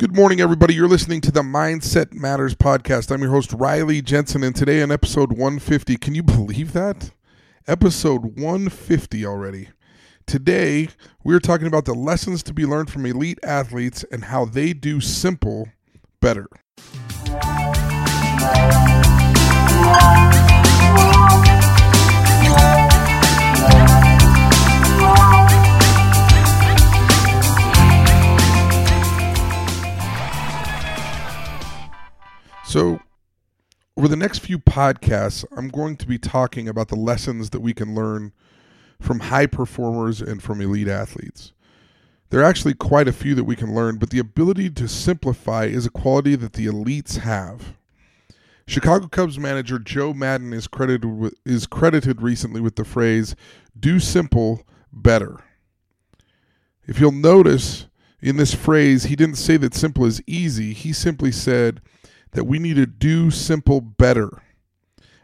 [0.00, 0.74] Good morning, everybody.
[0.74, 3.10] You're listening to the Mindset Matters podcast.
[3.10, 7.10] I'm your host, Riley Jensen, and today on episode 150, can you believe that?
[7.66, 9.70] Episode 150 already.
[10.24, 10.90] Today,
[11.24, 15.00] we're talking about the lessons to be learned from elite athletes and how they do
[15.00, 15.66] simple
[16.20, 16.46] better.
[32.68, 33.00] So,
[33.96, 37.72] over the next few podcasts, I'm going to be talking about the lessons that we
[37.72, 38.34] can learn
[39.00, 41.54] from high performers and from elite athletes.
[42.28, 45.64] There are actually quite a few that we can learn, but the ability to simplify
[45.64, 47.74] is a quality that the elites have.
[48.66, 53.34] Chicago Cubs manager Joe Maddon is credited with, is credited recently with the phrase
[53.80, 55.38] "do simple better."
[56.86, 57.86] If you'll notice
[58.20, 60.74] in this phrase, he didn't say that simple is easy.
[60.74, 61.80] He simply said
[62.32, 64.42] that we need to do simple better.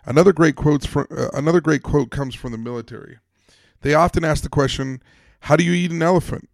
[0.06, 3.19] Another great quotes from uh, another great quote comes from the military.
[3.81, 5.03] They often ask the question,
[5.41, 6.48] "How do you eat an elephant?"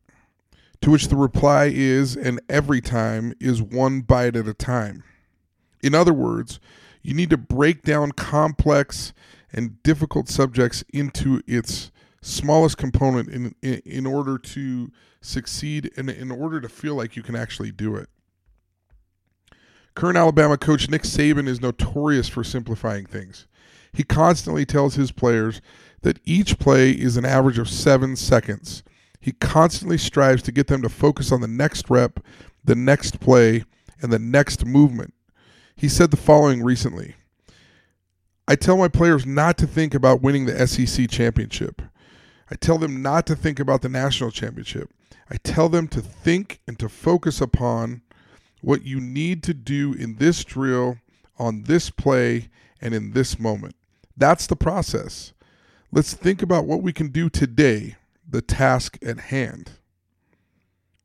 [0.82, 5.04] To which the reply is, and every time is one bite at a time.
[5.82, 6.58] In other words,
[7.02, 9.12] you need to break down complex
[9.52, 11.90] and difficult subjects into its
[12.22, 17.22] smallest component in in, in order to succeed and in order to feel like you
[17.22, 18.08] can actually do it.
[19.94, 23.46] Current Alabama coach Nick Saban is notorious for simplifying things.
[23.92, 25.60] He constantly tells his players
[26.02, 28.82] that each play is an average of seven seconds.
[29.20, 32.20] He constantly strives to get them to focus on the next rep,
[32.64, 33.64] the next play,
[34.00, 35.12] and the next movement.
[35.76, 37.16] He said the following recently
[38.48, 41.82] I tell my players not to think about winning the SEC championship.
[42.50, 44.90] I tell them not to think about the national championship.
[45.30, 48.02] I tell them to think and to focus upon
[48.62, 50.98] what you need to do in this drill,
[51.38, 52.48] on this play,
[52.80, 53.74] and in this moment.
[54.16, 55.32] That's the process.
[55.92, 57.96] Let's think about what we can do today,
[58.28, 59.72] the task at hand.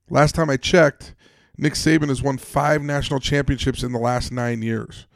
[0.09, 1.16] Last time I checked,
[1.57, 5.07] Nick Saban has won five national championships in the last nine years.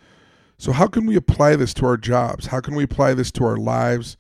[0.58, 2.48] So, how can we apply this to our jobs?
[2.48, 4.18] How can we apply this to our lives?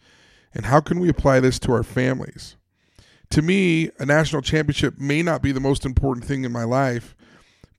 [0.53, 2.55] And how can we apply this to our families?
[3.31, 7.15] To me, a national championship may not be the most important thing in my life,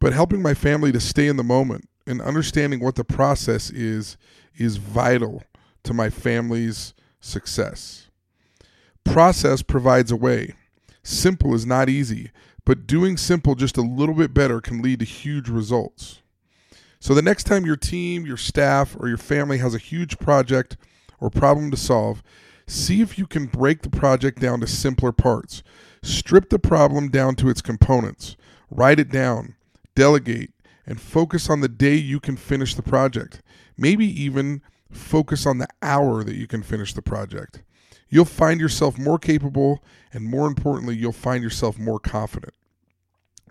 [0.00, 4.16] but helping my family to stay in the moment and understanding what the process is
[4.56, 5.44] is vital
[5.84, 8.08] to my family's success.
[9.04, 10.54] Process provides a way.
[11.02, 12.30] Simple is not easy,
[12.64, 16.20] but doing simple just a little bit better can lead to huge results.
[16.98, 20.76] So the next time your team, your staff, or your family has a huge project
[21.18, 22.22] or problem to solve,
[22.66, 25.62] see if you can break the project down to simpler parts.
[26.02, 28.36] Strip the problem down to its components.
[28.70, 29.54] Write it down
[29.94, 30.52] delegate,
[30.86, 33.42] and focus on the day you can finish the project.
[33.76, 37.62] Maybe even focus on the hour that you can finish the project.
[38.08, 42.54] You'll find yourself more capable, and more importantly, you'll find yourself more confident.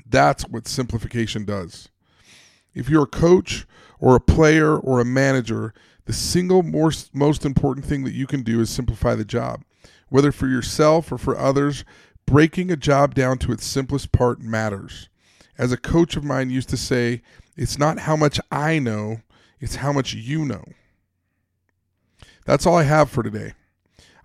[0.05, 1.89] That's what simplification does.
[2.73, 3.65] If you're a coach
[3.99, 5.73] or a player or a manager,
[6.05, 9.63] the single most, most important thing that you can do is simplify the job.
[10.09, 11.85] Whether for yourself or for others,
[12.25, 15.07] breaking a job down to its simplest part matters
[15.59, 17.21] as a coach of mine used to say,
[17.57, 19.21] it's not how much I know,
[19.59, 20.63] it's how much you know.
[22.45, 23.53] That's all I have for today.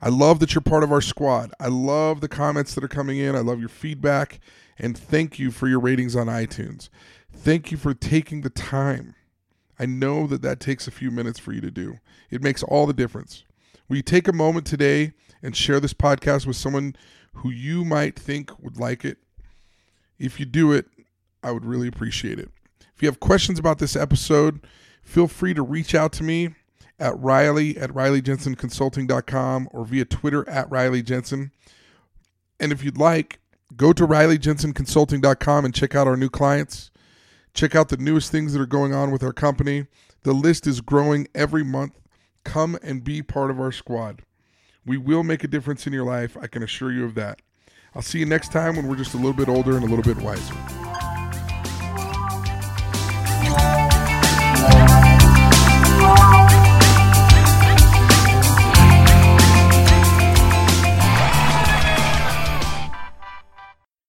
[0.00, 1.52] I love that you're part of our squad.
[1.58, 3.34] I love the comments that are coming in.
[3.34, 4.38] I love your feedback.
[4.78, 6.88] And thank you for your ratings on iTunes.
[7.32, 9.16] Thank you for taking the time.
[9.78, 11.98] I know that that takes a few minutes for you to do.
[12.30, 13.44] It makes all the difference.
[13.88, 16.94] Will you take a moment today and share this podcast with someone
[17.32, 19.18] who you might think would like it?
[20.18, 20.86] If you do it,
[21.44, 22.50] I would really appreciate it.
[22.96, 24.66] If you have questions about this episode,
[25.02, 26.54] feel free to reach out to me
[26.98, 31.52] at Riley at RileyJensenConsulting.com or via Twitter at Riley Jensen.
[32.58, 33.40] And if you'd like,
[33.76, 36.90] go to RileyJensenConsulting.com and check out our new clients.
[37.52, 39.86] Check out the newest things that are going on with our company.
[40.22, 42.00] The list is growing every month.
[42.44, 44.22] Come and be part of our squad.
[44.86, 46.36] We will make a difference in your life.
[46.40, 47.40] I can assure you of that.
[47.94, 50.02] I'll see you next time when we're just a little bit older and a little
[50.02, 50.83] bit wiser.